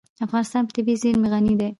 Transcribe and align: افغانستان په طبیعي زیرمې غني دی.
افغانستان 0.25 0.61
په 0.67 0.71
طبیعي 0.75 0.99
زیرمې 1.03 1.27
غني 1.33 1.53
دی. 1.59 1.69